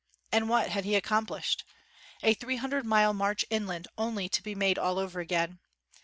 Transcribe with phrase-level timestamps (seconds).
[0.31, 1.63] And what had he accomplished?
[2.23, 5.59] A three hun dred mile march inland only to be made all over again